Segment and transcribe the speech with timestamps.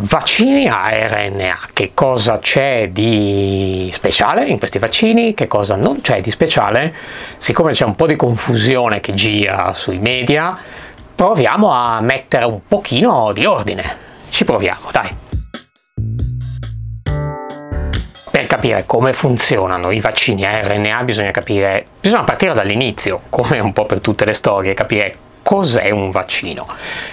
[0.00, 6.20] Vaccini a RNA, che cosa c'è di speciale in questi vaccini, che cosa non c'è
[6.20, 6.94] di speciale?
[7.36, 10.56] Siccome c'è un po' di confusione che gira sui media,
[11.16, 13.82] proviamo a mettere un pochino di ordine.
[14.28, 15.16] Ci proviamo, dai.
[18.30, 23.72] Per capire come funzionano i vaccini a RNA bisogna capire, bisogna partire dall'inizio, come un
[23.72, 26.66] po' per tutte le storie, capire cos'è un vaccino.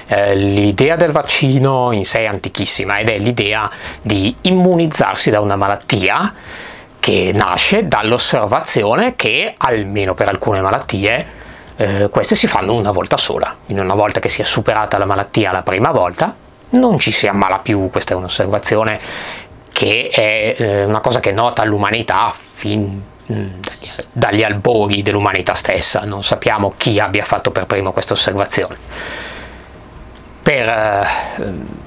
[0.08, 5.55] Eh, l'idea del vaccino in sé è antichissima ed è l'idea di immunizzarsi da una
[5.55, 6.34] malattia
[7.00, 11.26] che nasce dall'osservazione che, almeno per alcune malattie,
[11.78, 13.56] eh, queste si fanno una volta sola.
[13.68, 16.36] In una volta che si è superata la malattia la prima volta,
[16.72, 17.90] non ci si ammala più.
[17.90, 19.00] Questa è un'osservazione
[19.72, 23.02] che è eh, una cosa che nota l'umanità fin
[24.12, 28.78] dagli, albori dell'umanità stessa, non sappiamo chi abbia fatto per primo questa osservazione.
[30.42, 31.06] Per eh,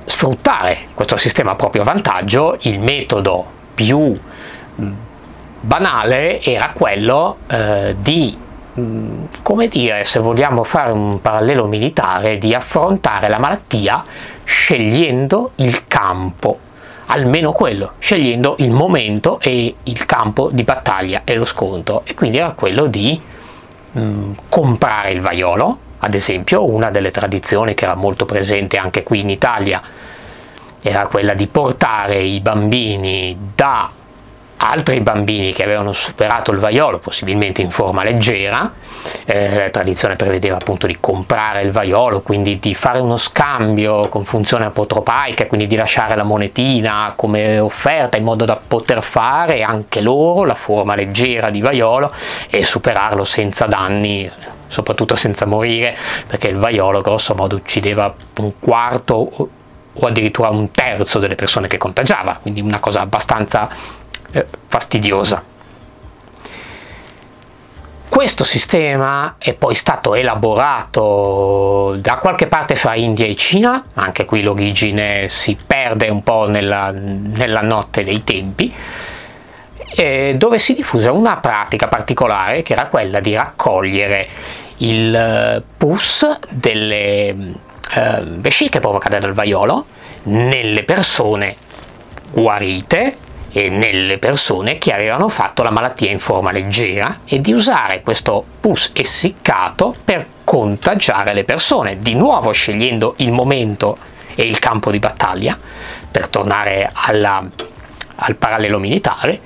[0.04, 4.18] sfruttare questo sistema a proprio vantaggio, il metodo più
[4.80, 4.92] mm,
[5.60, 8.36] banale era quello eh, di,
[8.78, 14.02] mm, come dire, se vogliamo fare un parallelo militare, di affrontare la malattia
[14.42, 16.66] scegliendo il campo
[17.10, 22.02] almeno quello, scegliendo il momento e il campo di battaglia e lo scontro.
[22.04, 23.20] E quindi era quello di
[23.92, 29.02] mh, mm, comprare il vaiolo, ad esempio, una delle tradizioni che era molto presente anche
[29.02, 29.82] qui in Italia
[30.80, 33.90] era quella di portare i bambini da
[34.58, 38.72] altri bambini che avevano superato il vaiolo, possibilmente in forma leggera,
[39.24, 44.24] eh, la tradizione prevedeva appunto di comprare il vaiolo, quindi di fare uno scambio con
[44.24, 50.00] funzione apotropaica, quindi di lasciare la monetina come offerta in modo da poter fare anche
[50.00, 52.12] loro la forma leggera di vaiolo
[52.50, 54.30] e superarlo senza danni,
[54.66, 59.48] soprattutto senza morire, perché il vaiolo grosso modo uccideva un quarto
[60.00, 63.68] o addirittura un terzo delle persone che contagiava, quindi una cosa abbastanza
[64.38, 65.42] eh, fastidiosa.
[68.08, 74.42] Questo sistema è poi stato elaborato da qualche parte fra India e Cina, anche qui
[74.42, 78.74] l'origine si perde un po' nella, nella notte dei tempi,
[79.94, 84.28] eh, dove si diffuse una pratica particolare che era quella di raccogliere
[84.78, 89.86] il eh, pus delle eh, vesciche provocate dal vaiolo
[90.24, 91.56] nelle persone
[92.32, 93.16] guarite
[93.52, 98.90] nelle persone che avevano fatto la malattia in forma leggera e di usare questo pus
[98.92, 103.96] essiccato per contagiare le persone, di nuovo scegliendo il momento
[104.34, 105.58] e il campo di battaglia,
[106.10, 107.44] per tornare alla,
[108.16, 109.40] al parallelo militare,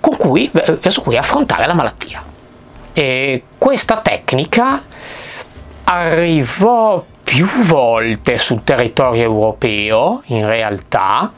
[0.00, 2.22] cui, verso cui affrontare la malattia.
[2.92, 4.82] E questa tecnica
[5.84, 11.30] arrivò più volte sul territorio europeo, in realtà,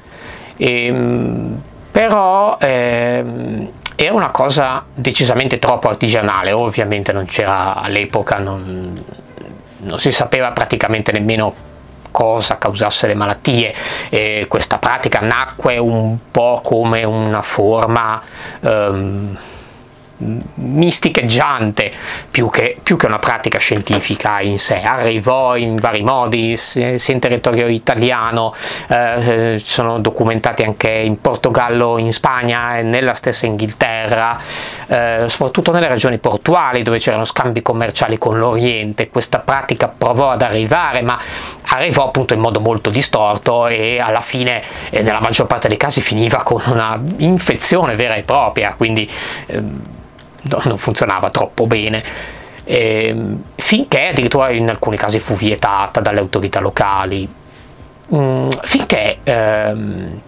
[0.60, 9.02] e, ehm, però ehm, era una cosa decisamente troppo artigianale, ovviamente non c'era all'epoca, non,
[9.78, 11.54] non si sapeva praticamente nemmeno
[12.10, 13.74] cosa causasse le malattie.
[14.10, 18.20] E questa pratica nacque un po' come una forma
[18.60, 19.36] um,
[20.54, 21.92] misticheggiante
[22.30, 24.80] più che, più che, una pratica scientifica in sé.
[24.82, 28.54] Arrivò in vari modi, sia in territorio italiano,
[28.88, 34.38] eh, sono documentati anche in Portogallo, in Spagna e nella stessa Inghilterra,
[34.86, 39.08] eh, soprattutto nelle regioni portuali dove c'erano scambi commerciali con l'Oriente.
[39.08, 41.18] Questa pratica provò ad arrivare, ma
[41.62, 46.00] arrivò appunto in modo molto distorto e alla fine, eh, nella maggior parte dei casi,
[46.00, 48.74] finiva con una infezione vera e propria.
[48.76, 49.08] Quindi,
[49.46, 49.98] ehm,
[50.64, 52.02] non funzionava troppo bene.
[52.64, 53.16] Eh,
[53.56, 57.28] finché addirittura in alcuni casi fu vietata dalle autorità locali,
[58.14, 60.20] mm, finché ehm,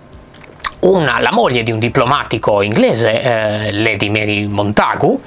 [0.81, 5.21] una, la moglie di un diplomatico inglese, eh, Lady Mary Montagu,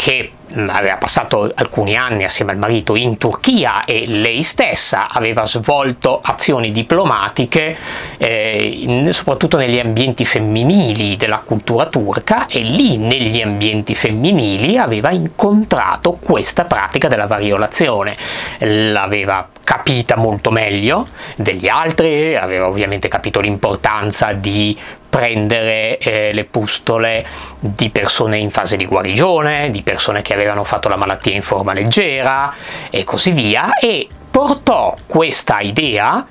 [0.00, 0.30] che
[0.68, 6.72] aveva passato alcuni anni assieme al marito in Turchia e lei stessa aveva svolto azioni
[6.72, 7.76] diplomatiche
[8.16, 15.10] eh, in, soprattutto negli ambienti femminili della cultura turca e lì negli ambienti femminili aveva
[15.10, 18.16] incontrato questa pratica della variolazione.
[18.60, 24.76] L'aveva capita molto meglio degli altri aveva ovviamente capito l'importanza di
[25.10, 27.26] prendere eh, le pustole
[27.58, 31.72] di persone in fase di guarigione, di persone che avevano fatto la malattia in forma
[31.72, 32.54] leggera
[32.88, 36.24] e così via e portò questa idea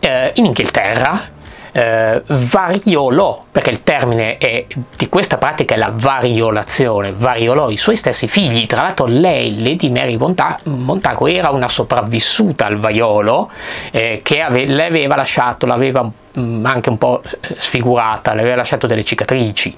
[0.00, 1.38] eh, in Inghilterra
[1.72, 7.96] eh, variolò, perché il termine è, di questa pratica è la variolazione, variolò i suoi
[7.96, 8.66] stessi figli.
[8.66, 13.50] Tra l'altro lei, Lady Mary Montago, era una sopravvissuta al vaiolo
[13.90, 16.08] eh, che ave- le aveva lasciato, l'aveva
[16.38, 17.22] mm, anche un po'
[17.58, 19.76] sfigurata, le aveva lasciato delle cicatrici.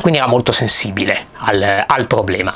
[0.00, 2.54] Quindi era molto sensibile al, al problema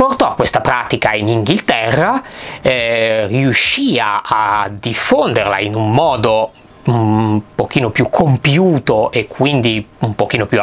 [0.00, 2.22] portò questa pratica in Inghilterra,
[2.62, 6.52] eh, riuscì a, diffonderla in un modo
[6.84, 10.60] un pochino più compiuto e quindi un pochino più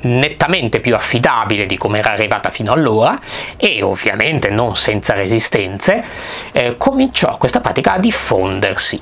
[0.00, 3.20] nettamente più affidabile di come era arrivata fino allora
[3.56, 6.02] e ovviamente non senza resistenze
[6.52, 9.00] eh, cominciò questa pratica a diffondersi.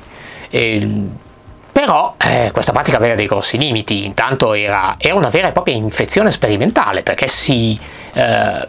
[0.51, 1.25] Eh,
[1.73, 4.07] però eh, questa pratica aveva dei grossi limiti.
[4.07, 7.79] Intanto era, era, una vera e propria infezione sperimentale perché si
[8.15, 8.67] eh,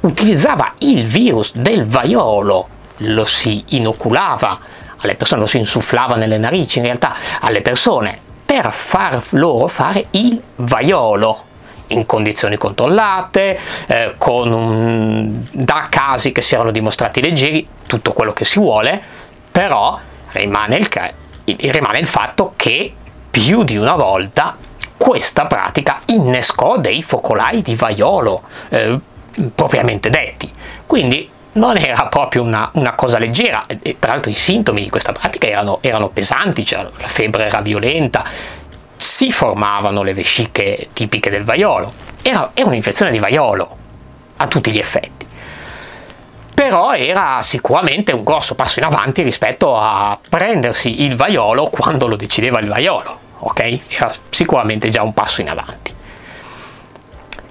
[0.00, 2.68] utilizzava il virus del vaiolo
[2.98, 4.58] lo si inoculava
[4.98, 10.06] alle persone, lo si insufflava nelle narici in realtà alle persone per far loro fare
[10.12, 11.44] il vaiolo
[11.88, 18.32] in condizioni controllate, eh, con un, da casi che si erano dimostrati leggeri, tutto quello
[18.32, 19.00] che si vuole,
[19.50, 19.98] però
[20.32, 20.88] rimane il,
[21.70, 22.92] rimane il fatto che
[23.30, 24.56] più di una volta
[24.96, 28.98] questa pratica innescò dei focolai di vaiolo eh,
[29.54, 30.52] propriamente detti.
[30.86, 35.12] Quindi non era proprio una, una cosa leggera, e, tra l'altro i sintomi di questa
[35.12, 38.24] pratica erano, erano pesanti, cioè la febbre era violenta,
[38.96, 41.92] si formavano le vesciche tipiche del vaiolo,
[42.22, 43.76] era, era un'infezione di vaiolo
[44.38, 45.16] a tutti gli effetti
[46.56, 52.16] però era sicuramente un grosso passo in avanti rispetto a prendersi il vaiolo quando lo
[52.16, 53.78] decideva il vaiolo, ok?
[53.88, 55.94] Era sicuramente già un passo in avanti.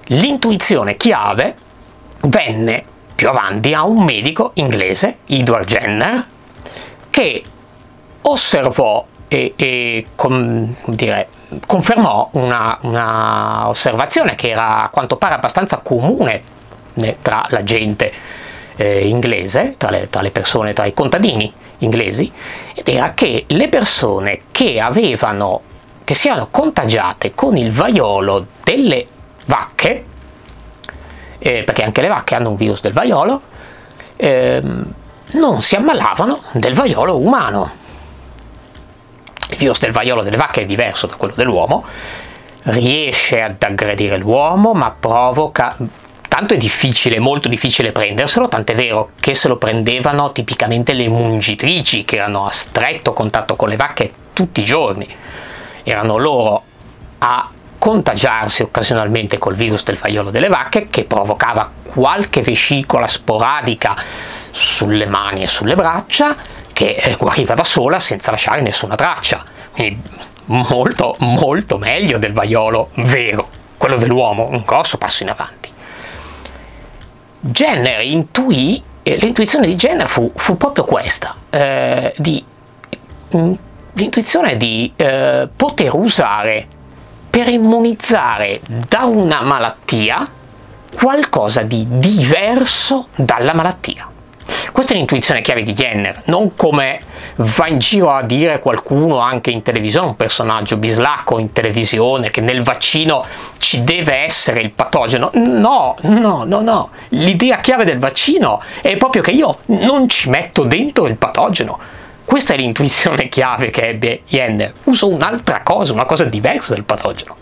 [0.06, 1.54] L'intuizione chiave
[2.22, 2.84] venne
[3.16, 6.24] più avanti a un medico inglese, Edward Jenner,
[7.10, 7.42] che
[8.20, 11.28] osservò e, e com, dire,
[11.66, 16.42] confermò una, una, osservazione che era a quanto pare abbastanza comune
[17.22, 18.12] tra la gente
[18.76, 22.30] eh, inglese, tra le, tra le persone, tra i contadini inglesi,
[22.74, 25.62] ed era che le persone che avevano,
[26.04, 29.06] che si erano contagiate con il vaiolo delle
[29.46, 30.04] vacche,
[31.38, 33.40] eh, perché anche le vacche hanno un virus del vaiolo,
[34.16, 34.62] eh,
[35.32, 37.70] non si ammalavano del vaiolo umano.
[39.50, 41.84] Il virus del vaiolo delle vacche è diverso da quello dell'uomo,
[42.64, 45.76] riesce ad aggredire l'uomo, ma provoca
[46.36, 52.04] tanto è difficile, molto difficile prenderselo, tant'è vero che se lo prendevano tipicamente le mungitrici
[52.04, 55.08] che erano a stretto contatto con le vacche tutti i giorni.
[55.82, 56.62] Erano loro
[57.18, 63.96] a contagiarsi occasionalmente col virus del vaiolo delle vacche che provocava qualche vescicola sporadica
[64.50, 66.36] sulle mani e sulle braccia
[66.72, 69.44] che eh, guariva da sola senza lasciare nessuna traccia.
[69.72, 70.02] Quindi
[70.46, 75.70] molto molto meglio del vaiolo vero, quello dell'uomo, un grosso passo in avanti.
[77.40, 82.44] Jenner intuì, eh, l'intuizione di Jenner fu, fu proprio questa, eh, di,
[83.36, 83.52] mm,
[83.92, 86.66] l'intuizione di eh, poter usare
[87.36, 90.26] per immunizzare da una malattia
[90.94, 94.08] qualcosa di diverso dalla malattia.
[94.72, 96.98] Questa è l'intuizione chiave di Jenner, non come
[97.36, 102.40] va in giro a dire qualcuno anche in televisione, un personaggio bislacco in televisione, che
[102.40, 103.22] nel vaccino
[103.58, 105.28] ci deve essere il patogeno.
[105.34, 106.88] No, no, no, no.
[107.08, 111.78] L'idea chiave del vaccino è proprio che io non ci metto dentro il patogeno
[112.26, 114.72] questa è l'intuizione chiave che ebbe Jenner.
[114.84, 117.36] Uso un'altra cosa, una cosa diversa del patogeno.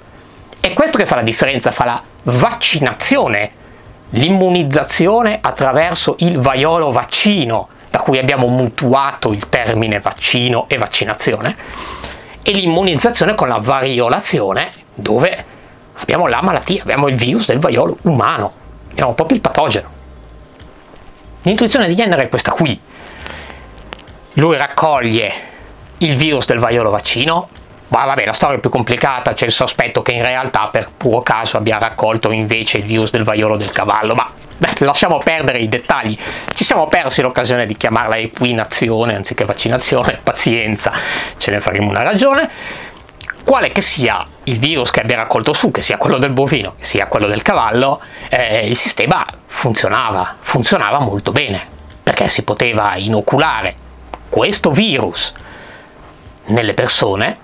[0.60, 3.50] È questo che fa la differenza, fa la vaccinazione,
[4.10, 11.56] l'immunizzazione attraverso il vaiolo vaccino, da cui abbiamo mutuato il termine vaccino e vaccinazione,
[12.42, 15.44] e l'immunizzazione con la variolazione, dove
[15.94, 18.52] abbiamo la malattia, abbiamo il virus del vaiolo umano,
[18.90, 19.88] abbiamo proprio il patogeno.
[21.40, 22.78] L'intuizione di Jenner è questa qui
[24.34, 25.32] lui raccoglie
[25.98, 27.48] il virus del vaiolo vaccino,
[27.88, 31.22] ma vabbè la storia è più complicata, c'è il sospetto che in realtà per puro
[31.22, 34.28] caso abbia raccolto invece il virus del vaiolo del cavallo, ma
[34.78, 36.18] lasciamo perdere i dettagli,
[36.52, 40.92] ci siamo persi l'occasione di chiamarla equinazione anziché vaccinazione, pazienza,
[41.36, 42.50] ce ne faremo una ragione.
[43.44, 46.84] Quale che sia il virus che abbia raccolto su, che sia quello del bovino, che
[46.86, 48.00] sia quello del cavallo,
[48.30, 51.64] eh, il sistema funzionava, funzionava molto bene,
[52.02, 53.82] perché si poteva inoculare
[54.34, 55.32] questo virus
[56.46, 57.38] nelle persone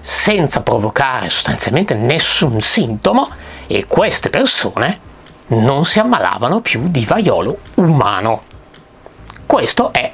[0.00, 3.28] senza provocare sostanzialmente nessun sintomo
[3.68, 4.98] e queste persone
[5.46, 8.42] non si ammalavano più di vaiolo umano.
[9.46, 10.12] Questa è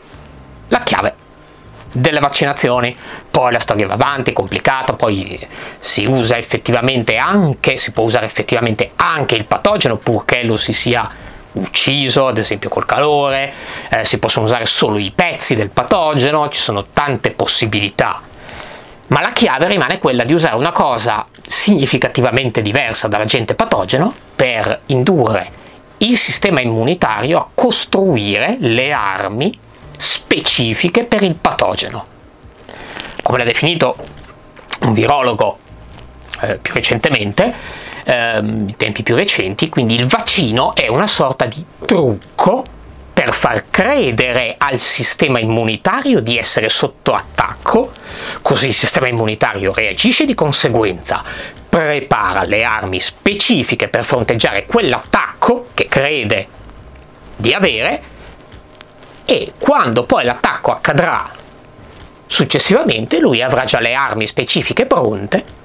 [0.68, 1.14] la chiave
[1.90, 2.94] delle vaccinazioni,
[3.30, 8.26] poi la storia va avanti, è complicata, poi si usa effettivamente anche, si può usare
[8.26, 11.10] effettivamente anche il patogeno purché lo si sia
[11.54, 13.52] ucciso, ad esempio col calore,
[13.90, 18.22] eh, si possono usare solo i pezzi del patogeno, ci sono tante possibilità.
[19.08, 25.62] Ma la chiave rimane quella di usare una cosa significativamente diversa dall'agente patogeno per indurre
[25.98, 29.56] il sistema immunitario a costruire le armi
[29.96, 32.06] specifiche per il patogeno.
[33.22, 33.96] Come l'ha definito
[34.80, 35.58] un virologo
[36.40, 37.54] eh, più recentemente,
[38.04, 42.64] ehm, tempi più recenti, quindi il vaccino è una sorta di trucco
[43.12, 47.92] per far credere al sistema immunitario di essere sotto attacco,
[48.42, 51.22] così il sistema immunitario reagisce di conseguenza,
[51.68, 56.48] prepara le armi specifiche per fronteggiare quell'attacco che crede
[57.36, 58.02] di avere
[59.24, 61.30] e quando poi l'attacco accadrà
[62.26, 65.62] successivamente lui avrà già le armi specifiche pronte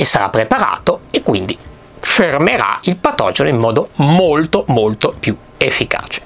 [0.00, 1.58] e sarà preparato e quindi
[2.00, 6.22] fermerà il patogeno in modo molto molto più efficace.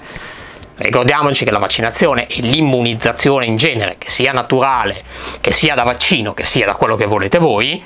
[0.77, 5.03] Ricordiamoci che la vaccinazione e l'immunizzazione in genere, che sia naturale,
[5.41, 7.83] che sia da vaccino, che sia da quello che volete voi,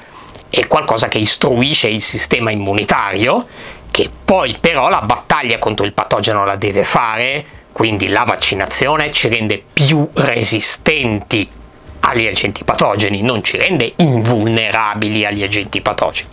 [0.50, 3.46] è qualcosa che istruisce il sistema immunitario,
[3.90, 9.28] che poi però la battaglia contro il patogeno la deve fare, quindi la vaccinazione ci
[9.28, 11.48] rende più resistenti
[12.00, 16.30] agli agenti patogeni, non ci rende invulnerabili agli agenti patogeni.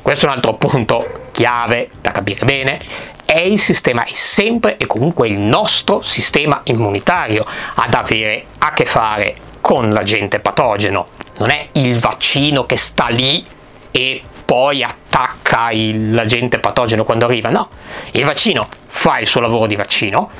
[0.00, 2.80] Questo è un altro punto chiave da capire bene
[3.28, 8.86] è il sistema, è sempre e comunque il nostro sistema immunitario ad avere a che
[8.86, 11.08] fare con l'agente patogeno.
[11.36, 13.44] Non è il vaccino che sta lì
[13.90, 17.68] e poi attacca il, l'agente patogeno quando arriva, no.
[18.12, 20.30] Il vaccino fa il suo lavoro di vaccino,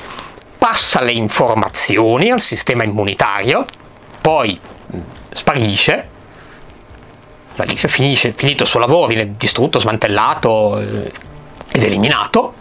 [0.57, 3.65] passa le informazioni al sistema immunitario,
[4.21, 4.59] poi
[5.31, 6.07] sparisce,
[7.53, 11.11] sparisce finisce, finito il suo lavoro, viene distrutto, smantellato eh,
[11.71, 12.53] ed eliminato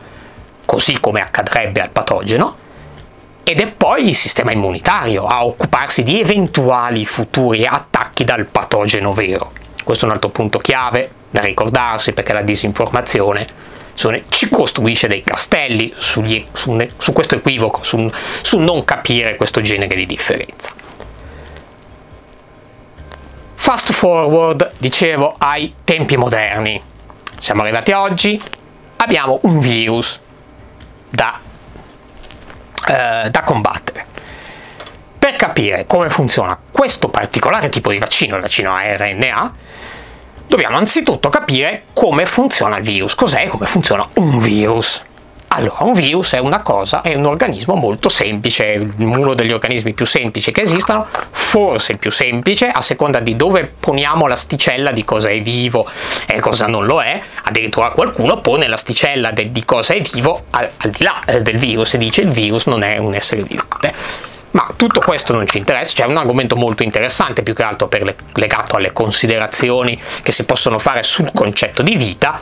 [0.65, 2.67] così come accadrebbe al patogeno,
[3.43, 9.53] ed è poi il sistema immunitario a occuparsi di eventuali futuri attacchi dal patogeno vero.
[9.83, 13.47] Questo è un altro punto chiave da ricordarsi perché la disinformazione
[14.29, 18.11] ci costruisce dei castelli sugli, su, su, questo equivoco, su,
[18.43, 20.71] su non capire questo genere di differenza.
[23.70, 26.82] Fast forward, dicevo, ai tempi moderni.
[27.38, 28.42] Siamo arrivati oggi,
[28.96, 30.18] abbiamo un virus
[31.10, 31.38] da,
[32.87, 34.06] eh, da combattere.
[35.18, 39.54] Per capire come funziona questo particolare tipo di vaccino, il vaccino a RNA,
[40.46, 45.02] dobbiamo anzitutto capire come funziona il virus, cos'è e come funziona un virus.
[45.50, 50.05] Allora, un virus è una cosa, è un organismo molto semplice, uno degli organismi più
[50.05, 55.31] semplici che esistono, forse il più semplice, a seconda di dove poniamo l'asticella di cosa
[55.31, 55.88] è vivo
[56.26, 57.21] e cosa non lo è.
[57.45, 61.57] Addirittura qualcuno pone l'asticella de- di cosa è vivo al, al di là eh, del
[61.57, 63.95] virus e dice il virus non è un essere vivente.
[64.50, 68.17] Ma tutto questo non ci interessa, c'è un argomento molto interessante, più che altro le,
[68.35, 72.38] legato alle considerazioni che si possono fare sul concetto di vita.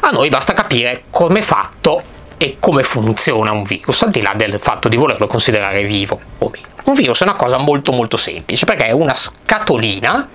[0.00, 4.32] A noi basta capire come è fatto e come funziona un virus, al di là
[4.34, 6.66] del fatto di volerlo considerare vivo o meno.
[6.84, 10.28] Un virus è una cosa molto molto semplice perché è una scatolina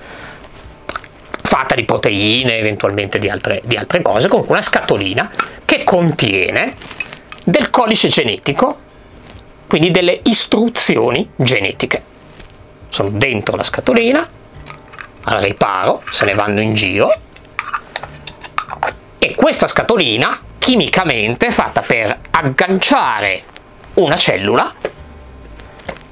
[1.41, 5.31] fatta di proteine, eventualmente di altre, di altre cose, comunque una scatolina
[5.65, 6.75] che contiene
[7.43, 8.79] del codice genetico,
[9.67, 12.03] quindi delle istruzioni genetiche.
[12.89, 14.29] Sono dentro la scatolina,
[15.24, 17.12] al riparo, se ne vanno in giro,
[19.17, 23.43] e questa scatolina chimicamente fatta per agganciare
[23.96, 24.74] una cellula,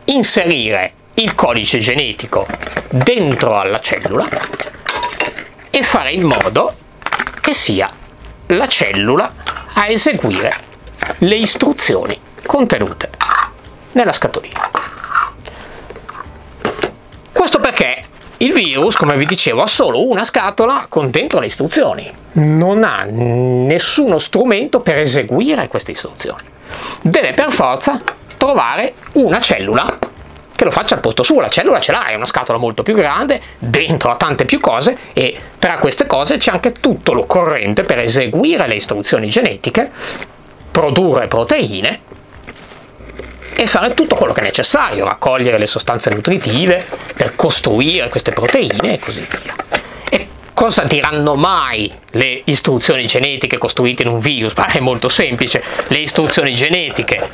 [0.05, 2.45] inserire il codice genetico
[2.89, 4.27] dentro alla cellula
[5.69, 6.75] e fare in modo
[7.39, 7.89] che sia
[8.47, 9.33] la cellula
[9.71, 10.53] a eseguire
[11.19, 13.09] le istruzioni contenute
[13.93, 14.69] nella scatolina.
[17.31, 18.03] Questo perché
[18.41, 22.11] il virus, come vi dicevo, ha solo una scatola con dentro le istruzioni.
[22.33, 26.41] Non ha nessuno strumento per eseguire queste istruzioni.
[27.01, 28.01] Deve per forza
[28.37, 29.99] trovare una cellula
[30.55, 31.39] che lo faccia al posto suo.
[31.39, 34.97] La cellula ce l'ha, è una scatola molto più grande, dentro ha tante più cose
[35.13, 39.91] e tra queste cose c'è anche tutto l'occorrente per eseguire le istruzioni genetiche,
[40.71, 42.09] produrre proteine
[43.61, 46.83] e fare tutto quello che è necessario, raccogliere le sostanze nutritive
[47.15, 49.53] per costruire queste proteine e così via.
[50.09, 54.53] E cosa diranno mai le istruzioni genetiche costruite in un virus?
[54.53, 57.29] Beh, è molto semplice, le istruzioni genetiche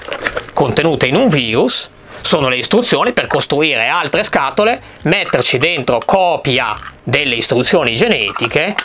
[0.52, 7.36] contenute in un virus sono le istruzioni per costruire altre scatole, metterci dentro copia delle
[7.36, 8.76] istruzioni genetiche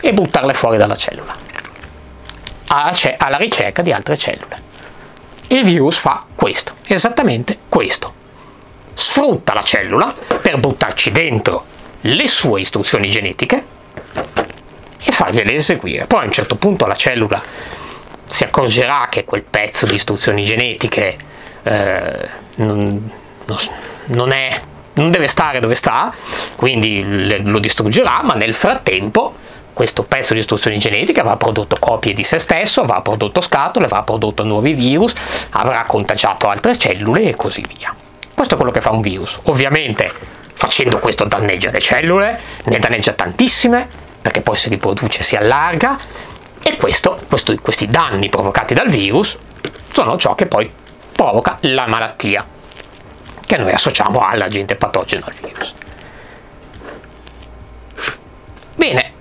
[0.00, 1.34] e buttarle fuori dalla cellula,
[2.66, 4.68] alla ricerca di altre cellule.
[5.52, 8.14] Il virus fa questo, esattamente questo.
[8.94, 11.64] Sfrutta la cellula per buttarci dentro
[12.02, 13.66] le sue istruzioni genetiche
[15.02, 16.06] e fargliele eseguire.
[16.06, 17.42] Poi a un certo punto la cellula
[18.24, 21.18] si accorgerà che quel pezzo di istruzioni genetiche
[21.64, 23.10] eh, non,
[24.04, 24.60] non, è,
[24.94, 26.14] non, deve stare dove sta,
[26.54, 29.34] quindi lo distruggerà, ma nel frattempo
[29.80, 34.02] questo pezzo di istruzioni genetiche avrà prodotto copie di se stesso, avrà prodotto scatole, avrà
[34.02, 35.14] prodotto nuovi virus,
[35.52, 37.96] avrà contagiato altre cellule e così via.
[38.34, 39.38] Questo è quello che fa un virus.
[39.44, 40.12] Ovviamente
[40.52, 43.88] facendo questo danneggia le cellule, ne danneggia tantissime,
[44.20, 45.98] perché poi si riproduce, si allarga,
[46.62, 49.38] e questo, questo, questi danni provocati dal virus
[49.92, 50.70] sono ciò che poi
[51.10, 52.46] provoca la malattia,
[53.46, 55.74] che noi associamo all'agente patogeno al virus.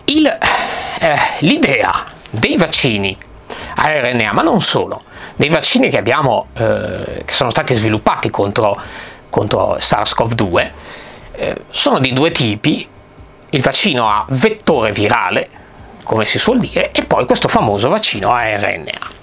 [0.09, 0.25] Il,
[0.99, 3.17] eh, l'idea dei vaccini
[3.75, 5.01] a RNA, ma non solo,
[5.35, 8.79] dei vaccini che, abbiamo, eh, che sono stati sviluppati contro,
[9.29, 10.71] contro SARS-CoV-2,
[11.31, 12.87] eh, sono di due tipi,
[13.51, 15.49] il vaccino a vettore virale,
[16.03, 19.17] come si suol dire, e poi questo famoso vaccino a RNA.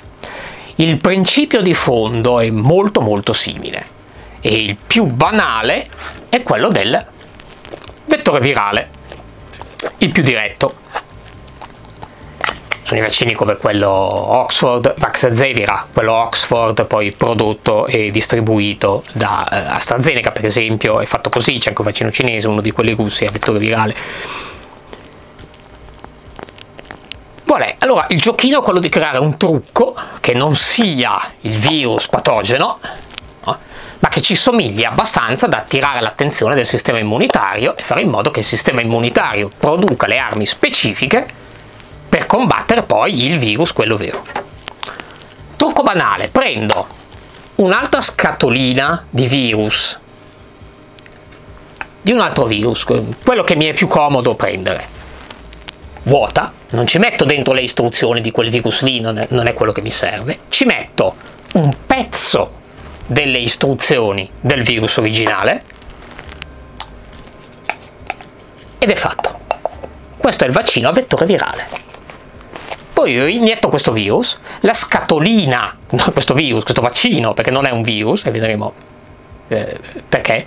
[0.77, 3.95] Il principio di fondo è molto molto simile
[4.41, 5.87] e il più banale
[6.29, 7.05] è quello del
[8.05, 8.96] vettore virale
[9.99, 10.85] il più diretto.
[12.83, 19.75] Sono i vaccini come quello Oxford, Vaxzevria, quello Oxford poi prodotto e distribuito da eh,
[19.75, 23.25] AstraZeneca per esempio, è fatto così, c'è anche un vaccino cinese, uno di quelli russi
[23.25, 23.95] a vettore virale.
[27.43, 32.07] Voilà, allora il giochino è quello di creare un trucco che non sia il virus
[32.07, 32.79] patogeno,
[34.07, 38.31] ma che ci somiglia abbastanza da attirare l'attenzione del sistema immunitario e fare in modo
[38.31, 41.27] che il sistema immunitario produca le armi specifiche
[42.09, 44.25] per combattere poi il virus, quello vero.
[45.57, 46.87] Trucco banale, prendo
[47.57, 49.99] un'altra scatolina di virus,
[52.01, 54.87] di un altro virus, quello che mi è più comodo prendere,
[56.05, 59.53] vuota, non ci metto dentro le istruzioni di quel virus lì, non è, non è
[59.53, 61.17] quello che mi serve, ci metto
[61.55, 62.65] un pezzo
[63.07, 65.63] delle istruzioni del virus originale
[68.79, 69.41] ed è fatto.
[70.17, 71.85] Questo è il vaccino a vettore virale.
[72.93, 77.71] Poi io inietto questo virus, la scatolina, no, questo virus, questo vaccino, perché non è
[77.71, 78.73] un virus, e vedremo
[79.49, 80.47] eh, perché,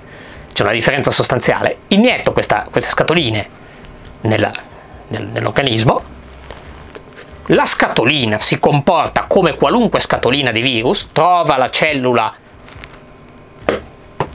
[0.52, 3.48] c'è una differenza sostanziale, inietto questa, queste scatoline
[4.22, 4.52] nella,
[5.10, 6.02] nel, nell'organismo,
[7.48, 12.34] la scatolina si comporta come qualunque scatolina di virus, trova la cellula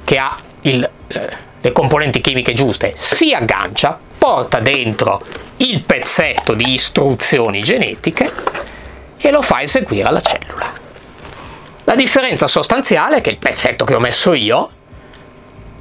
[0.04, 5.22] che ha il, eh, le componenti chimiche giuste, si aggancia, porta dentro
[5.56, 8.30] il pezzetto di istruzioni genetiche
[9.16, 10.72] e lo fa eseguire alla cellula.
[11.84, 14.70] La differenza sostanziale è che il pezzetto che ho messo io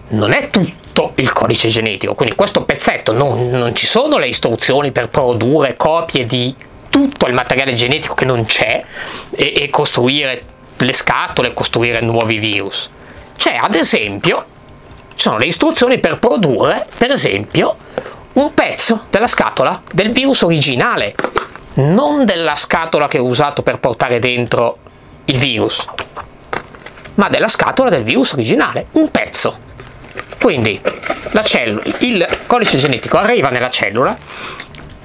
[0.09, 4.91] non è tutto il codice genetico, quindi questo pezzetto non, non ci sono le istruzioni
[4.91, 6.53] per produrre copie di
[6.89, 8.83] tutto il materiale genetico che non c'è
[9.31, 10.43] e, e costruire
[10.77, 12.89] le scatole, costruire nuovi virus
[13.35, 14.45] c'è ad esempio,
[15.15, 17.75] ci sono le istruzioni per produrre, per esempio,
[18.33, 21.15] un pezzo della scatola del virus originale,
[21.75, 24.77] non della scatola che ho usato per portare dentro
[25.25, 25.85] il virus,
[27.15, 29.71] ma della scatola del virus originale, un pezzo.
[30.39, 30.81] Quindi
[31.43, 34.17] cellula, il codice genetico arriva nella cellula,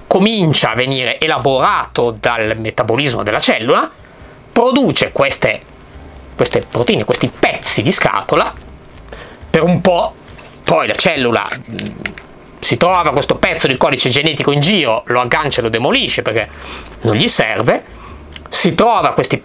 [0.06, 3.88] comincia a venire elaborato dal metabolismo della cellula,
[4.52, 5.62] produce queste
[6.38, 8.54] queste proteine, questi pezzi di scatola,
[9.50, 10.14] per un po',
[10.62, 11.86] poi la cellula mm,
[12.60, 16.48] si trova questo pezzo di codice genetico in giro, lo aggancia e lo demolisce perché
[17.02, 17.84] non gli serve,
[18.48, 19.42] si trova questi,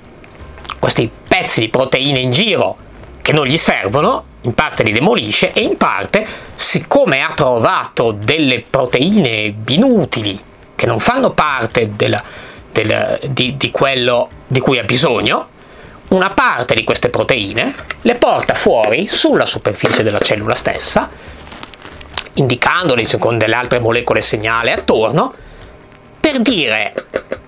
[0.78, 2.78] questi pezzi di proteine in giro
[3.24, 8.62] che non gli servono, in parte li demolisce e in parte, siccome ha trovato delle
[8.70, 10.40] proteine inutili
[10.76, 12.22] che non fanno parte del,
[12.72, 15.48] del, di, di quello di cui ha bisogno,
[16.14, 21.10] una parte di queste proteine, le porta fuori sulla superficie della cellula stessa,
[22.34, 25.34] indicandoli con delle altre molecole segnale attorno,
[26.20, 26.94] per dire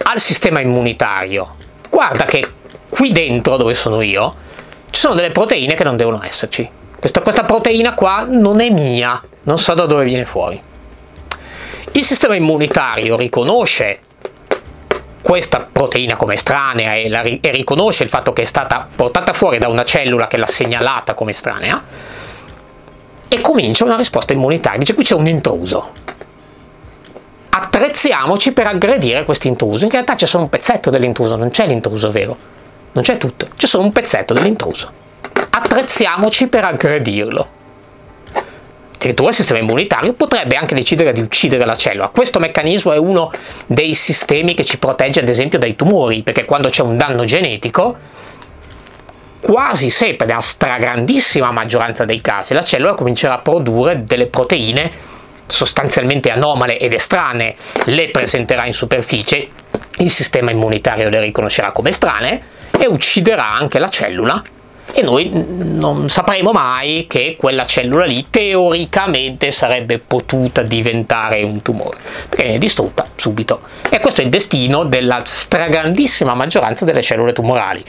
[0.04, 1.56] al sistema immunitario,
[1.90, 2.46] guarda che
[2.90, 4.44] qui dentro dove sono io
[4.90, 6.68] ci sono delle proteine che non devono esserci.
[6.98, 10.60] Questa, questa proteina qua non è mia, non so da dove viene fuori.
[11.92, 14.00] Il sistema immunitario riconosce
[15.26, 19.58] questa proteina come estranea e, la, e riconosce il fatto che è stata portata fuori
[19.58, 21.84] da una cellula che l'ha segnalata come estranea
[23.28, 24.78] e comincia una risposta immunitaria.
[24.78, 25.94] Dice qui c'è un intruso.
[27.50, 29.86] Attrezziamoci per aggredire questo intruso.
[29.86, 32.38] In realtà c'è solo un pezzetto dell'intruso, non c'è l'intruso vero.
[32.92, 34.92] Non c'è tutto, c'è solo un pezzetto dell'intruso.
[35.50, 37.55] Attrezziamoci per aggredirlo
[38.96, 42.08] addirittura il sistema immunitario potrebbe anche decidere di uccidere la cellula.
[42.08, 43.32] Questo meccanismo è uno
[43.66, 47.98] dei sistemi che ci protegge ad esempio dai tumori, perché quando c'è un danno genetico,
[49.40, 55.14] quasi sempre, nella stragrandissima maggioranza dei casi, la cellula comincerà a produrre delle proteine
[55.48, 57.56] sostanzialmente anomale ed estranee,
[57.86, 59.48] le presenterà in superficie,
[59.98, 62.42] il sistema immunitario le riconoscerà come estranee
[62.80, 64.44] e ucciderà anche la cellula
[64.92, 71.98] e noi non sapremo mai che quella cellula lì teoricamente sarebbe potuta diventare un tumore,
[72.30, 73.62] perché viene distrutta subito.
[73.90, 77.84] E questo è il destino della stragrandissima maggioranza delle cellule tumorali.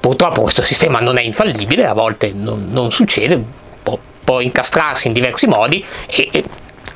[0.00, 3.42] Purtroppo questo sistema non è infallibile, a volte non, non succede,
[3.82, 6.44] può, può, incastrarsi in diversi modi e, e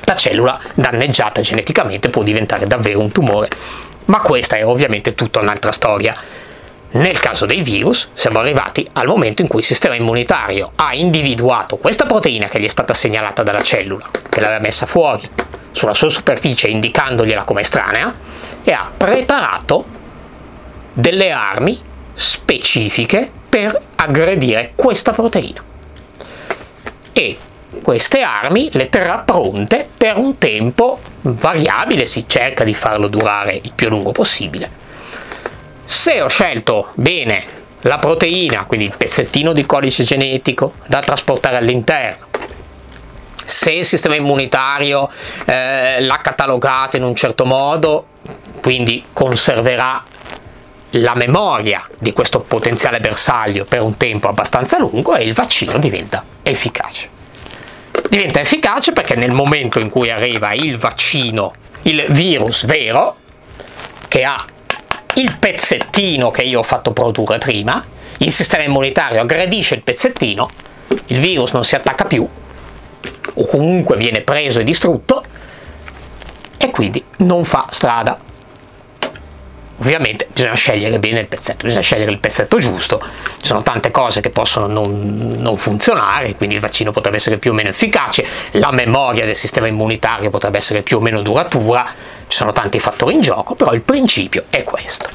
[0.04, 3.48] la cellula danneggiata geneticamente può diventare davvero un tumore.
[4.06, 6.14] Ma questa è ovviamente tutta un'altra storia.
[6.92, 11.76] Nel caso dei virus siamo arrivati al momento in cui il sistema immunitario ha individuato
[11.76, 15.28] questa proteina che gli è stata segnalata dalla cellula, che l'aveva messa fuori
[15.70, 18.12] sulla sua superficie indicandogliela come estranea,
[18.64, 19.84] e ha preparato
[20.92, 21.80] delle armi
[22.12, 25.62] specifiche per aggredire questa proteina.
[27.12, 27.36] E
[27.82, 33.70] queste armi le terrà pronte per un tempo variabile, si cerca di farlo durare il
[33.72, 34.88] più lungo possibile
[35.90, 37.42] se ho scelto bene
[37.80, 42.26] la proteina, quindi il pezzettino di codice genetico da trasportare all'interno,
[43.44, 45.10] se il sistema immunitario
[45.46, 48.06] eh, l'ha catalogato in un certo modo,
[48.62, 50.00] quindi conserverà
[50.90, 56.24] la memoria di questo potenziale bersaglio per un tempo abbastanza lungo e il vaccino diventa
[56.42, 57.08] efficace.
[58.08, 63.16] Diventa efficace perché nel momento in cui arriva il vaccino, il virus vero,
[64.06, 64.44] che ha
[65.14, 67.82] il pezzettino che io ho fatto produrre prima,
[68.18, 70.50] il sistema immunitario aggredisce il pezzettino,
[71.06, 72.26] il virus non si attacca più,
[73.34, 75.24] o comunque viene preso e distrutto,
[76.56, 78.18] e quindi non fa strada.
[79.80, 83.02] Ovviamente bisogna scegliere bene il pezzetto, bisogna scegliere il pezzetto giusto,
[83.38, 87.52] ci sono tante cose che possono non, non funzionare, quindi il vaccino potrebbe essere più
[87.52, 91.86] o meno efficace, la memoria del sistema immunitario potrebbe essere più o meno duratura,
[92.26, 95.08] ci sono tanti fattori in gioco, però il principio è questo.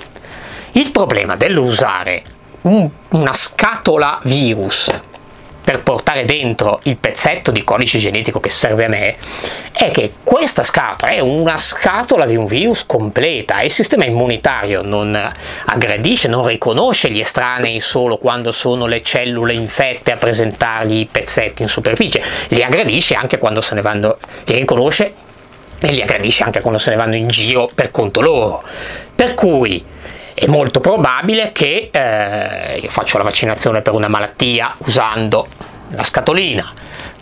[0.71, 2.23] Il problema dell'usare
[2.62, 4.89] un, una scatola virus
[5.65, 9.15] per portare dentro il pezzetto di codice genetico che serve a me
[9.71, 14.84] è che questa scatola è una scatola di un virus completa e il sistema immunitario
[14.84, 15.19] non
[15.65, 21.63] aggredisce, non riconosce gli estranei solo quando sono le cellule infette a presentargli i pezzetti
[21.63, 25.13] in superficie, li aggredisce anche quando se ne vanno, li riconosce
[25.80, 28.62] e li aggredisce anche quando se ne vanno in giro per conto loro.
[29.15, 29.84] Per cui
[30.35, 35.47] è molto probabile che eh, io faccio la vaccinazione per una malattia usando
[35.91, 36.73] la scatolina,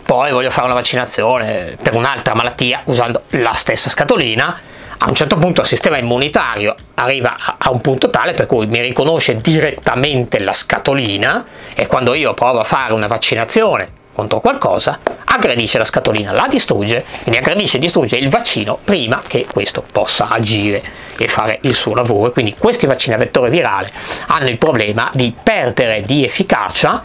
[0.04, 4.60] poi voglio fare una vaccinazione per un'altra malattia usando la stessa scatolina,
[4.98, 8.80] a un certo punto il sistema immunitario arriva a un punto tale per cui mi
[8.80, 15.76] riconosce direttamente la scatolina e quando io provo a fare una vaccinazione contro qualcosa, aggredisce
[15.76, 20.82] la scatolina, la distrugge, quindi aggredisce e distrugge il vaccino prima che questo possa agire
[21.18, 22.30] e fare il suo lavoro.
[22.30, 23.92] Quindi questi vaccini a vettore virale
[24.28, 27.02] hanno il problema di perdere di efficacia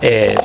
[0.00, 0.36] eh,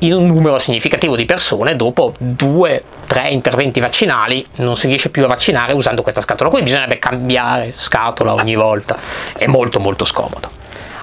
[0.00, 5.24] in un numero significativo di persone dopo due, tre interventi vaccinali non si riesce più
[5.24, 6.50] a vaccinare usando questa scatola.
[6.50, 8.96] Qui bisognerebbe cambiare scatola ogni volta,
[9.36, 10.50] è molto molto scomodo.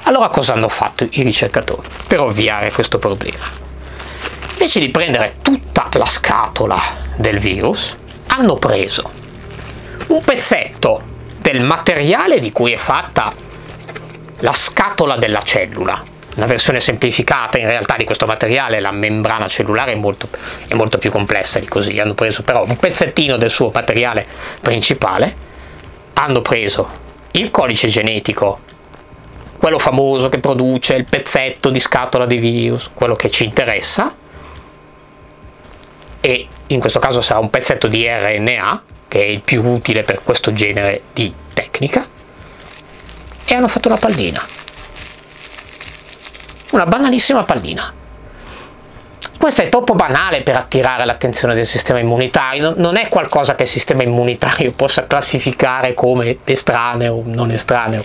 [0.03, 3.64] Allora cosa hanno fatto i ricercatori per ovviare questo problema?
[4.55, 6.81] Invece di prendere tutta la scatola
[7.17, 7.93] del virus,
[8.27, 9.11] hanno preso
[10.07, 11.01] un pezzetto
[11.39, 13.33] del materiale di cui è fatta
[14.39, 16.01] la scatola della cellula,
[16.37, 20.29] una versione semplificata in realtà di questo materiale, la membrana cellulare è molto,
[20.67, 24.25] è molto più complessa di così, hanno preso però un pezzettino del suo materiale
[24.61, 25.35] principale,
[26.13, 28.61] hanno preso il codice genetico,
[29.57, 34.23] quello famoso che produce il pezzetto di scatola di virus, quello che ci interessa,
[36.25, 40.23] e in questo caso sarà un pezzetto di RNA che è il più utile per
[40.23, 42.03] questo genere di tecnica
[43.45, 44.43] e hanno fatto una pallina
[46.71, 47.93] una banalissima pallina
[49.37, 53.69] questo è troppo banale per attirare l'attenzione del sistema immunitario, non è qualcosa che il
[53.69, 58.03] sistema immunitario possa classificare come estraneo o non estraneo.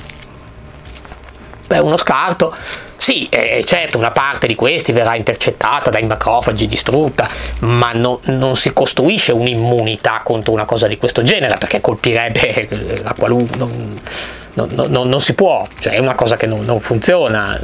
[1.66, 2.54] È uno scarto.
[3.00, 7.26] Sì, eh, certo, una parte di questi verrà intercettata dai macrofagi, distrutta,
[7.60, 13.14] ma no, non si costruisce un'immunità contro una cosa di questo genere, perché colpirebbe la
[13.16, 13.56] qualunque...
[13.56, 13.98] Non,
[14.52, 17.58] non, non, non, si può, cioè è una cosa che non funziona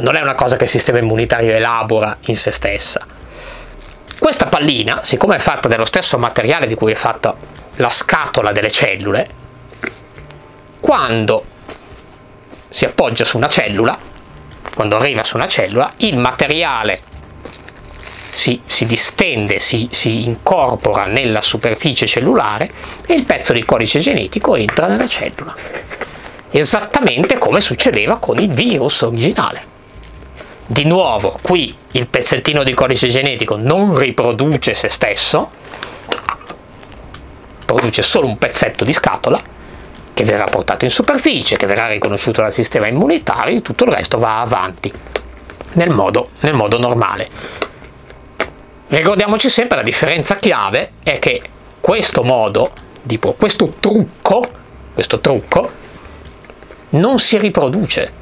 [0.00, 3.06] non è una cosa che il sistema immunitario elabora in se stessa.
[4.18, 7.34] Questa pallina, siccome è fatta dello stesso materiale di cui è fatta
[7.76, 9.26] la scatola delle cellule,
[10.80, 11.44] quando
[12.68, 13.98] si appoggia su una cellula,
[14.74, 17.00] quando arriva su una cellula, il materiale
[18.30, 22.70] si, si distende, si, si, incorpora nella superficie cellulare
[23.04, 25.54] e il pezzo di codice genetico entra nella cellula.
[26.50, 29.76] Esattamente come succedeva con il virus originale.
[30.66, 35.50] Di nuovo, qui il pezzettino di codice genetico non riproduce se stesso,
[37.64, 39.56] produce solo un pezzetto di scatola
[40.18, 44.40] che verrà portato in superficie, che verrà riconosciuto dal sistema immunitario, tutto il resto va
[44.40, 44.92] avanti
[45.74, 47.28] nel modo, nel modo normale.
[48.88, 51.40] Ricordiamoci sempre la differenza chiave è che
[51.80, 52.72] questo modo,
[53.06, 54.44] tipo questo trucco,
[54.92, 55.70] questo trucco
[56.90, 58.16] non si riproduce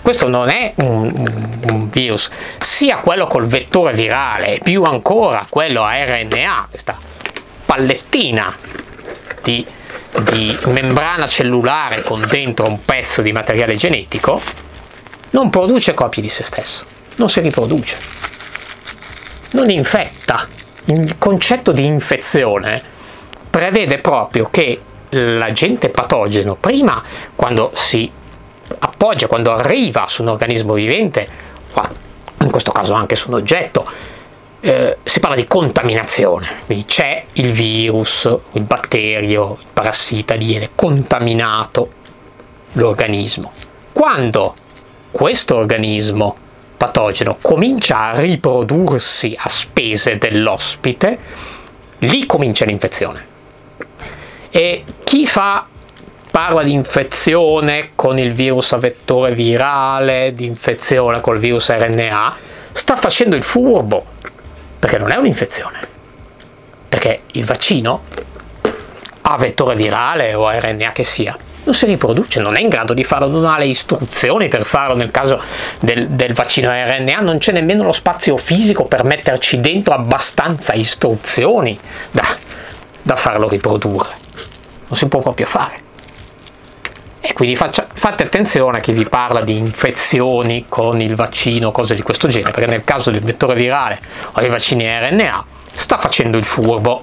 [0.00, 6.02] questo non è un, un, virus, sia quello col vettore virale, più ancora quello a
[6.02, 6.96] RNA, questa
[7.66, 8.56] pallettina
[9.42, 9.66] di,
[10.22, 14.40] di membrana cellulare con dentro un pezzo di materiale genetico,
[15.30, 16.84] non produce copie di se stesso,
[17.16, 17.96] non si riproduce,
[19.52, 20.46] non infetta.
[20.86, 22.82] Il concetto di infezione
[23.50, 27.02] prevede proprio che l'agente patogeno, prima
[27.34, 28.10] quando si
[28.78, 31.28] appoggia, quando arriva su un organismo vivente,
[32.40, 33.86] in questo caso anche su un oggetto,
[34.60, 41.92] eh, si parla di contaminazione, quindi c'è il virus, il batterio, il parassita, viene contaminato
[42.72, 43.52] l'organismo.
[43.92, 44.54] Quando
[45.10, 46.36] questo organismo
[46.76, 51.18] patogeno comincia a riprodursi a spese dell'ospite,
[51.98, 53.26] lì comincia l'infezione.
[54.50, 55.66] E chi fa
[56.30, 62.36] parla di infezione con il virus a vettore virale, di infezione col virus RNA,
[62.72, 64.04] sta facendo il furbo,
[64.78, 65.78] perché non è un'infezione,
[66.88, 68.02] perché il vaccino
[69.22, 72.94] a vettore virale o a RNA che sia, non si riproduce, non è in grado
[72.94, 75.40] di farlo, non ha le istruzioni per farlo nel caso
[75.80, 81.78] del, del vaccino RNA, non c'è nemmeno lo spazio fisico per metterci dentro abbastanza istruzioni
[82.10, 82.26] da,
[83.02, 84.16] da farlo riprodurre.
[84.86, 85.87] Non si può proprio fare.
[87.20, 91.94] E quindi faccia, fate attenzione a chi vi parla di infezioni con il vaccino, cose
[91.94, 94.00] di questo genere, perché nel caso del vettore virale
[94.32, 97.02] o dei vaccini RNA sta facendo il furbo,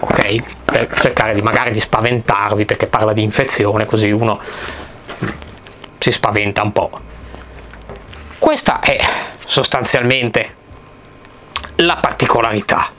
[0.00, 0.36] ok?
[0.64, 4.38] Per cercare di magari di spaventarvi perché parla di infezione, così uno
[5.98, 7.00] si spaventa un po'.
[8.38, 8.98] Questa è
[9.44, 10.54] sostanzialmente
[11.76, 12.96] la particolarità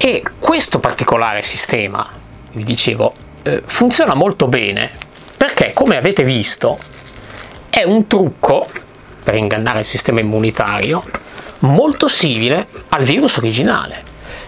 [0.00, 2.08] E questo particolare sistema,
[2.52, 4.90] vi dicevo, eh, funziona molto bene
[5.36, 6.78] perché, come avete visto,
[7.68, 8.68] è un trucco
[9.24, 11.02] per ingannare il sistema immunitario
[11.60, 14.00] molto simile al virus originale.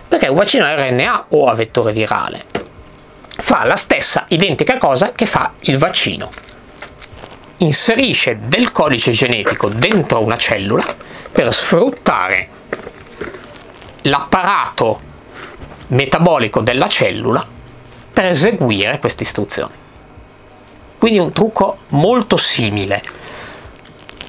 [0.06, 2.44] Perché un vaccino RNA o a vettore virale
[3.38, 6.30] fa la stessa identica cosa che fa il vaccino.
[7.58, 10.84] Inserisce del codice genetico dentro una cellula
[11.32, 12.48] per sfruttare
[14.02, 15.08] l'apparato
[15.90, 17.46] metabolico della cellula
[18.12, 19.72] per eseguire queste istruzioni.
[20.98, 23.03] Quindi un trucco molto simile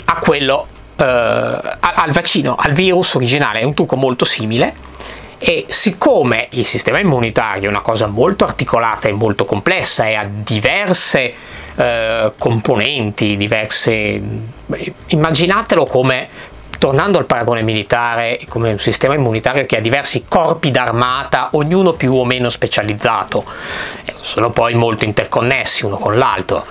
[0.06, 4.90] a quello eh, al vaccino, al virus originale, è un trucco molto simile
[5.38, 10.30] e siccome il sistema immunitario è una cosa molto articolata e molto complessa e ha
[10.30, 11.34] diverse
[11.76, 14.22] eh, componenti, diverse
[15.08, 16.30] immaginatelo come
[16.82, 22.16] tornando al paragone militare, come un sistema immunitario che ha diversi corpi d'armata, ognuno più
[22.16, 23.46] o meno specializzato,
[24.04, 26.66] eh, sono poi molto interconnessi uno con l'altro.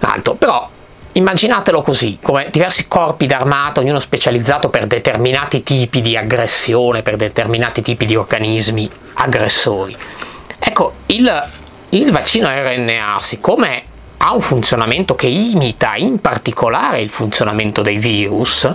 [0.00, 0.34] l'altro.
[0.34, 0.68] Però
[1.12, 7.80] immaginatelo così, come diversi corpi d'armata, ognuno specializzato per determinati tipi di aggressione, per determinati
[7.80, 9.96] tipi di organismi aggressori.
[10.58, 11.48] Ecco, il,
[11.88, 13.84] il vaccino RNA, siccome
[14.24, 18.72] ha un funzionamento che imita in particolare il funzionamento dei virus,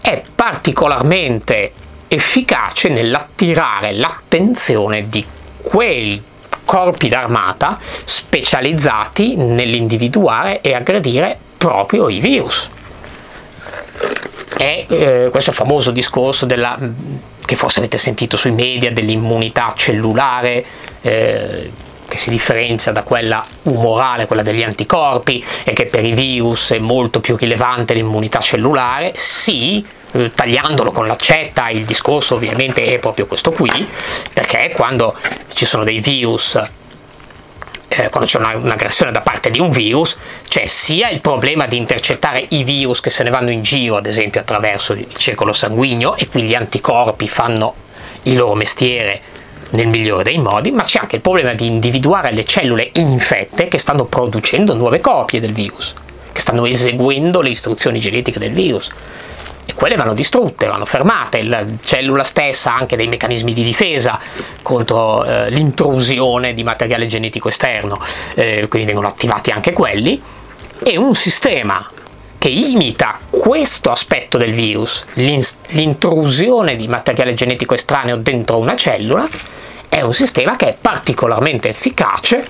[0.00, 1.72] è particolarmente
[2.08, 5.24] efficace nell'attirare l'attenzione di
[5.62, 6.20] quei
[6.64, 12.68] corpi d'armata specializzati nell'individuare e aggredire proprio i virus.
[14.58, 16.76] E eh, questo famoso discorso della,
[17.44, 20.64] che forse avete sentito sui media dell'immunità cellulare.
[21.00, 21.70] Eh,
[22.10, 26.78] che si differenzia da quella umorale, quella degli anticorpi, e che per i virus è
[26.78, 33.26] molto più rilevante l'immunità cellulare, sì, eh, tagliandolo con l'accetta, il discorso ovviamente è proprio
[33.26, 33.88] questo qui,
[34.32, 35.16] perché quando
[35.54, 36.60] ci sono dei virus
[37.92, 40.16] eh, quando c'è una, un'aggressione da parte di un virus,
[40.48, 44.06] c'è sia il problema di intercettare i virus che se ne vanno in giro, ad
[44.06, 47.74] esempio attraverso il circolo sanguigno, e quindi gli anticorpi fanno
[48.24, 49.29] il loro mestiere
[49.70, 53.78] nel migliore dei modi, ma c'è anche il problema di individuare le cellule infette che
[53.78, 55.94] stanno producendo nuove copie del virus,
[56.32, 58.90] che stanno eseguendo le istruzioni genetiche del virus.
[59.66, 61.42] E quelle vanno distrutte, vanno fermate.
[61.44, 64.18] La cellula stessa ha anche dei meccanismi di difesa
[64.62, 68.00] contro eh, l'intrusione di materiale genetico esterno,
[68.34, 70.20] eh, quindi vengono attivati anche quelli.
[70.82, 71.88] E un sistema
[72.40, 79.28] che imita questo aspetto del virus, l'intrusione di materiale genetico estraneo dentro una cellula,
[79.86, 82.48] è un sistema che è particolarmente efficace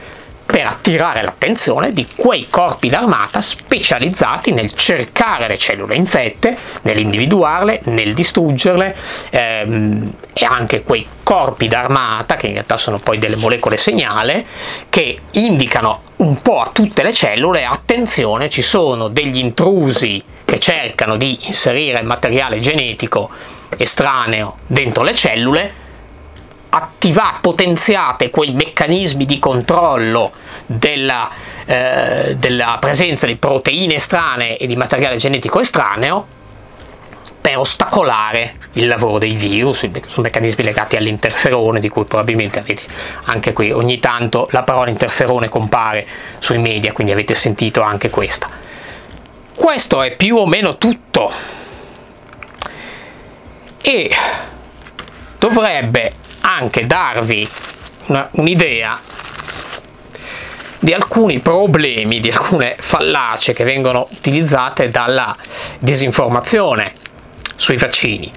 [0.50, 8.14] per attirare l'attenzione di quei corpi d'armata specializzati nel cercare le cellule infette, nell'individuarle, nel
[8.14, 8.96] distruggerle
[9.30, 14.44] ehm, e anche quei corpi d'armata, che in realtà sono poi delle molecole segnale,
[14.88, 21.16] che indicano un po' a tutte le cellule, attenzione, ci sono degli intrusi che cercano
[21.16, 23.30] di inserire materiale genetico
[23.76, 25.72] estraneo dentro le cellule,
[26.70, 30.32] attivate, potenziate quei meccanismi di controllo
[30.66, 31.28] della,
[31.66, 36.38] eh, della presenza di proteine estranee e di materiale genetico estraneo
[37.40, 42.82] per ostacolare il lavoro dei virus, sono meccanismi legati all'interferone di cui probabilmente avete
[43.24, 46.06] anche qui ogni tanto la parola interferone compare
[46.38, 48.48] sui media, quindi avete sentito anche questa.
[49.54, 51.32] Questo è più o meno tutto
[53.82, 54.10] e
[55.38, 56.12] dovrebbe
[56.56, 57.48] anche darvi
[58.06, 58.98] una, un'idea
[60.78, 65.36] di alcuni problemi, di alcune fallacie che vengono utilizzate dalla
[65.78, 66.92] disinformazione
[67.56, 68.32] sui vaccini.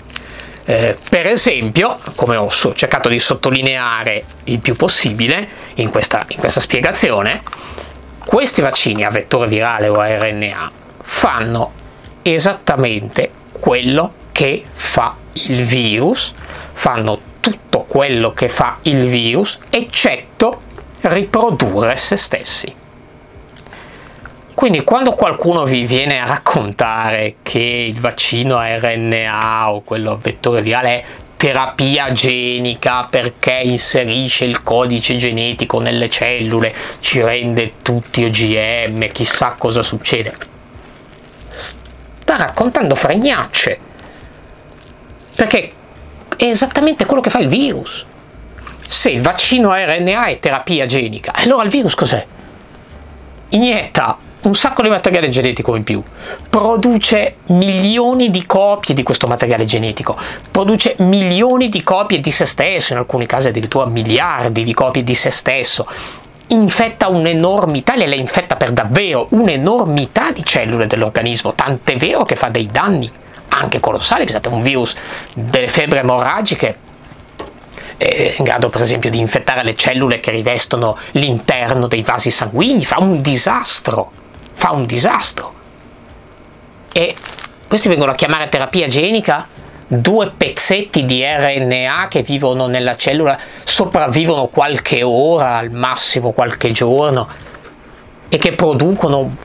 [0.66, 6.60] Eh, per esempio, come ho cercato di sottolineare il più possibile in questa, in questa
[6.60, 7.44] spiegazione,
[8.26, 10.72] questi vaccini a vettore virale o a RNA
[11.02, 11.72] fanno
[12.22, 16.34] esattamente quello che fa il virus,
[16.74, 20.62] fanno tutto quello che fa il virus, eccetto
[21.02, 22.74] riprodurre se stessi.
[24.54, 30.18] Quindi quando qualcuno vi viene a raccontare che il vaccino a RNA o quello a
[30.22, 31.04] vettore virale è
[31.36, 39.84] terapia genica perché inserisce il codice genetico nelle cellule, ci rende tutti OGM, chissà cosa
[39.84, 40.34] succede.
[41.50, 43.80] Sta raccontando fregnacce.
[45.36, 45.72] Perché
[46.36, 48.06] è esattamente quello che fa il virus.
[48.86, 52.26] Se il vaccino a RNA è terapia genica, allora il virus cos'è?
[53.50, 56.04] Inietta un sacco di materiale genetico in più,
[56.50, 60.18] produce milioni di copie di questo materiale genetico,
[60.52, 65.16] produce milioni di copie di se stesso, in alcuni casi addirittura miliardi di copie di
[65.16, 65.88] se stesso,
[66.48, 72.68] infetta un'enormità, le infetta per davvero un'enormità di cellule dell'organismo, tant'è vero che fa dei
[72.68, 73.10] danni
[73.58, 74.96] anche colossali, pensate un virus
[75.36, 76.92] delle febbri emorragiche
[77.98, 82.86] è in grado per esempio di infettare le cellule che rivestono l'interno dei vasi sanguigni,
[82.86, 84.12] fa un disastro,
[84.54, 85.54] fa un disastro.
[86.92, 87.16] E
[87.68, 89.48] questi vengono a chiamare terapia genica
[89.88, 97.28] due pezzetti di RNA che vivono nella cellula, sopravvivono qualche ora, al massimo qualche giorno,
[98.30, 99.36] e che producono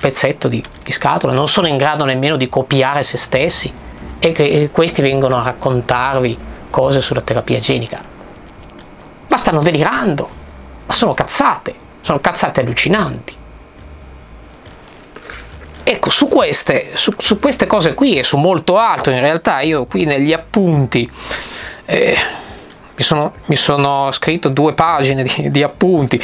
[0.00, 3.72] pezzetto di, di, scatola, non sono in grado nemmeno di copiare se stessi
[4.18, 6.38] e che questi vengono a raccontarvi
[6.70, 8.02] cose sulla terapia genica.
[9.28, 10.28] Ma stanno delirando,
[10.86, 13.36] ma sono cazzate, sono cazzate allucinanti.
[15.82, 19.84] Ecco, su queste, su, su queste cose qui e su molto altro, in realtà io
[19.84, 21.10] qui negli appunti
[21.84, 22.16] eh,
[22.94, 26.22] mi, sono, mi, sono, scritto due pagine di, di appunti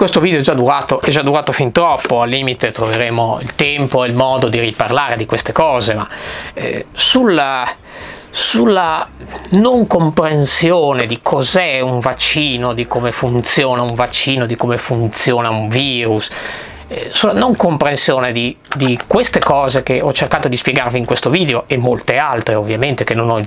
[0.00, 4.02] questo video è già, durato, è già durato fin troppo, al limite troveremo il tempo
[4.02, 6.08] e il modo di riparlare di queste cose, ma
[6.54, 7.68] eh, sulla,
[8.30, 9.06] sulla
[9.50, 15.68] non comprensione di cos'è un vaccino, di come funziona un vaccino, di come funziona un
[15.68, 16.30] virus,
[16.88, 21.28] eh, sulla non comprensione di, di, queste cose che ho cercato di spiegarvi in questo
[21.28, 23.38] video e molte altre ovviamente che non ho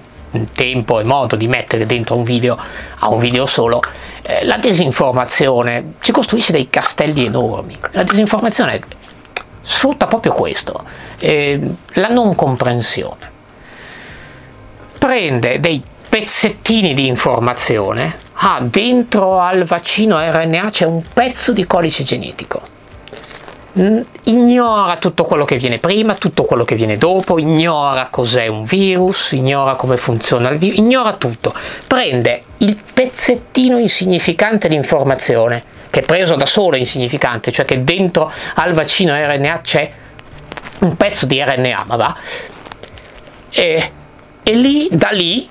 [0.54, 2.58] tempo e modo di mettere dentro un video
[3.00, 3.82] a un video solo,
[4.22, 7.78] eh, la disinformazione ci costruisce dei castelli enormi.
[7.92, 8.82] La disinformazione
[9.62, 10.84] sfrutta proprio questo,
[11.20, 11.60] eh,
[11.94, 13.32] la non comprensione.
[14.98, 22.04] Prende dei pezzettini di informazione, ah, dentro al vaccino RNA c'è un pezzo di codice
[22.04, 22.73] genetico
[23.74, 29.32] ignora tutto quello che viene prima, tutto quello che viene dopo, ignora cos'è un virus,
[29.32, 31.54] ignora come funziona il virus, ignora tutto.
[31.88, 38.32] Prende il pezzettino insignificante di informazione, che è preso da solo insignificante, cioè che dentro
[38.56, 39.92] al vaccino RNA c'è
[40.80, 42.16] un pezzo di RNA, ma va,
[43.50, 43.92] e,
[44.44, 45.48] e lì, da lì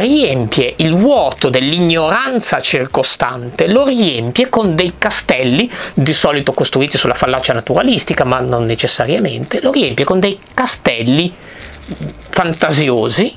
[0.00, 7.52] riempie il vuoto dell'ignoranza circostante, lo riempie con dei castelli, di solito costruiti sulla fallacia
[7.52, 11.32] naturalistica, ma non necessariamente, lo riempie con dei castelli
[12.28, 13.34] fantasiosi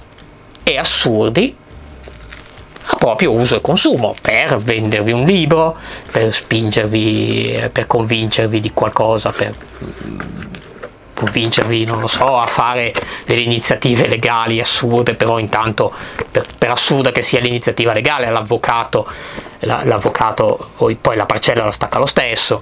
[0.64, 1.56] e assurdi
[2.88, 5.76] a proprio uso e consumo, per vendervi un libro,
[6.12, 9.56] per spingervi, per convincervi di qualcosa, per
[11.16, 12.94] convincervi, non lo so, a fare
[13.26, 15.92] delle iniziative legali assurde, però intanto
[16.30, 19.08] per, per assurda che sia l'iniziativa legale, l'avvocato,
[19.60, 22.62] l'avvocato poi, poi la parcella la stacca lo stesso,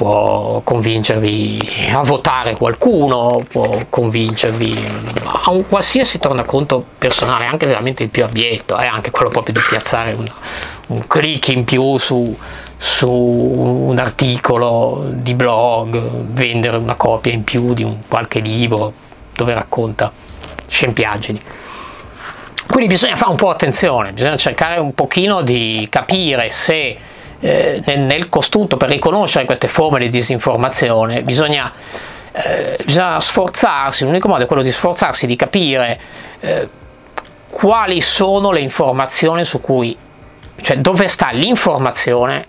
[0.00, 4.74] può convincervi a votare qualcuno, può convincervi
[5.44, 9.60] a un qualsiasi tornaconto personale, anche veramente il più abietto, eh, anche quello proprio di
[9.60, 10.32] piazzare una,
[10.86, 12.34] un click in più su,
[12.82, 18.90] su un articolo di blog, vendere una copia in più di un qualche libro
[19.34, 20.10] dove racconta
[20.66, 21.42] scempiaggini.
[22.66, 26.96] Quindi bisogna fare un po' attenzione, bisogna cercare un pochino di capire se
[27.38, 31.70] eh, nel, nel, costrutto per riconoscere queste forme di disinformazione bisogna,
[32.32, 36.00] eh, bisogna sforzarsi, l'unico modo è quello di sforzarsi di capire
[36.40, 36.66] eh,
[37.50, 39.94] quali sono le informazioni su cui
[40.62, 42.46] cioè dove sta l'informazione,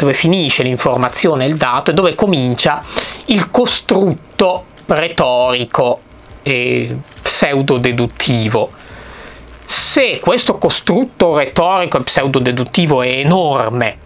[0.00, 2.82] dove finisce l'informazione il dato e dove comincia
[3.26, 6.00] il costrutto retorico
[6.42, 8.70] e pseudo-deduttivo.
[9.66, 13.98] Se questo costrutto retorico e pseudo-deduttivo è enorme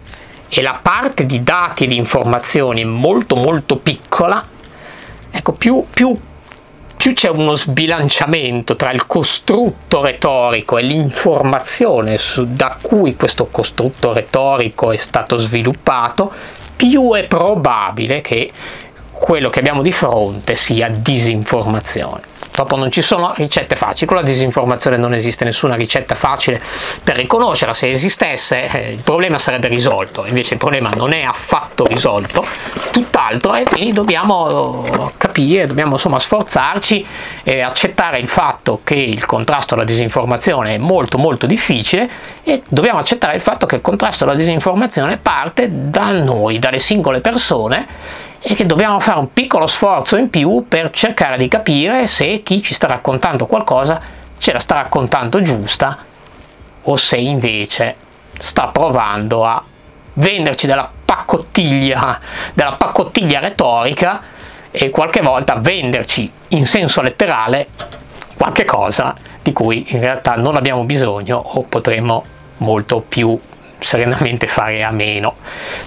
[0.49, 4.45] e la parte di dati e di informazioni è molto molto piccola,
[5.31, 6.15] ecco, più, più
[7.05, 14.11] più c'è uno sbilanciamento tra il costrutto retorico e l'informazione su, da cui questo costrutto
[14.11, 16.31] retorico è stato sviluppato,
[16.75, 18.51] più è probabile che
[19.11, 22.34] quello che abbiamo di fronte sia disinformazione.
[22.55, 26.61] Dopo non ci sono ricette facili, con la disinformazione non esiste nessuna ricetta facile
[27.03, 31.85] per riconoscerla, se esistesse eh, il problema sarebbe risolto, invece il problema non è affatto
[31.85, 32.45] risolto,
[32.91, 37.05] tutt'altro e quindi dobbiamo capire, dobbiamo insomma sforzarci
[37.43, 42.09] e accettare il fatto che il contrasto alla disinformazione è molto molto difficile
[42.41, 47.19] e dobbiamo accettare il fatto che il contrasto alla disinformazione parte da noi, dalle singole
[47.19, 52.43] persone e che dobbiamo fare un piccolo sforzo in più per cercare di capire se
[52.43, 53.99] chi ci sta raccontando qualcosa
[54.37, 55.97] ce la sta raccontando giusta
[56.83, 57.95] o se invece
[58.37, 59.63] sta provando a
[60.13, 62.19] venderci della paccottiglia,
[62.53, 64.21] della paccottiglia retorica
[64.69, 67.69] e qualche volta venderci in senso letterale
[68.37, 72.23] qualche cosa di cui in realtà non abbiamo bisogno o potremmo
[72.57, 73.39] molto più
[73.79, 75.33] serenamente fare a meno.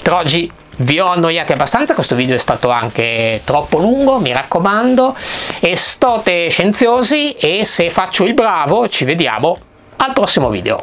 [0.02, 5.16] Per oggi vi ho annoiati abbastanza, questo video è stato anche troppo lungo, mi raccomando,
[5.60, 9.58] e state scienziosi e se faccio il bravo ci vediamo
[9.96, 10.82] al prossimo video.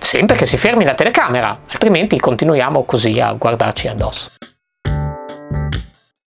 [0.00, 4.30] Sempre che si fermi la telecamera, altrimenti continuiamo così a guardarci addosso.